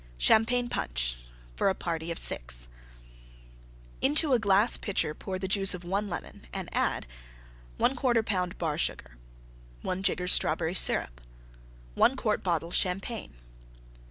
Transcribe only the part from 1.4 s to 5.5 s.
(for a party of 6) Into a glass Pitcher pour the